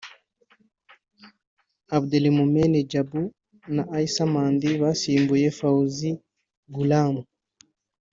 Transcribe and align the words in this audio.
Abdelmoumene 1.95 2.79
Djabou 2.83 3.27
na 3.75 3.83
Aissa 3.97 4.25
Mandi 4.33 4.69
basimbuye 4.81 5.47
Faouzi 5.57 6.11
Ghoulam 6.73 7.15